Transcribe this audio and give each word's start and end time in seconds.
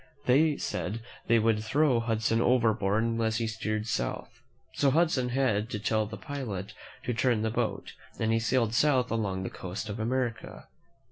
They 0.25 0.57
said 0.57 1.01
they 1.27 1.37
would 1.37 1.63
throw 1.63 1.99
Hudson 1.99 2.41
overboard 2.41 3.03
unless 3.03 3.35
he 3.35 3.45
steered 3.45 3.85
south; 3.85 4.41
so 4.73 4.89
Hudson 4.89 5.29
had 5.29 5.69
to 5.69 5.77
tell 5.79 6.07
the 6.07 6.17
pilot 6.17 6.73
to 7.03 7.13
turn 7.13 7.43
the 7.43 7.51
boat, 7.51 7.93
and 8.17 8.33
he 8.33 8.39
sailed 8.39 8.73
south 8.73 9.11
along 9.11 9.43
the 9.43 9.51
coast 9.51 9.89
of 9.89 9.99
America. 9.99 10.67